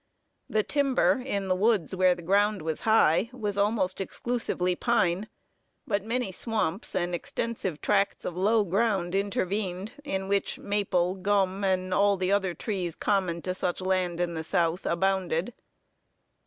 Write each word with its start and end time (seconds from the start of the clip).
The 0.49 0.63
timber, 0.63 1.21
in 1.23 1.47
the 1.47 1.55
woods 1.55 1.95
where 1.95 2.15
the 2.15 2.23
ground 2.23 2.63
was 2.63 2.81
high, 2.81 3.29
was 3.31 3.55
almost 3.55 4.01
exclusively 4.01 4.75
pine; 4.75 5.29
but 5.85 6.03
many 6.03 6.31
swamps, 6.31 6.95
and 6.95 7.13
extensive 7.13 7.79
tracts 7.81 8.25
of 8.25 8.35
low 8.35 8.63
ground 8.63 9.13
intervened, 9.13 9.93
in 10.03 10.27
which 10.27 10.57
maple, 10.57 11.13
gum, 11.13 11.63
and 11.63 11.93
all 11.93 12.17
the 12.17 12.31
other 12.31 12.55
trees 12.55 12.95
common 12.95 13.43
to 13.43 13.53
such 13.53 13.79
land 13.79 14.19
in 14.19 14.33
the 14.33 14.43
South, 14.43 14.87
abounded. 14.87 15.53